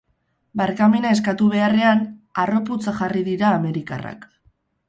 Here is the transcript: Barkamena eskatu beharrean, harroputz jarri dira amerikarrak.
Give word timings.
Barkamena 0.61 1.11
eskatu 1.17 1.51
beharrean, 1.51 2.01
harroputz 2.45 2.81
jarri 3.01 3.25
dira 3.29 3.55
amerikarrak. 3.59 4.27